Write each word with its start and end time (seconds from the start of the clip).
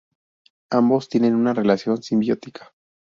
Ambos 0.71 1.09
tienen 1.09 1.35
una 1.35 1.53
relación 1.53 2.01
simbiótica. 2.01 2.73